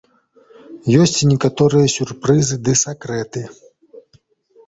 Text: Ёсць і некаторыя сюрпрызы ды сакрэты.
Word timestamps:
Ёсць 1.01 1.17
і 1.25 1.27
некаторыя 1.33 1.91
сюрпрызы 1.95 2.57
ды 2.69 2.73
сакрэты. 2.85 3.41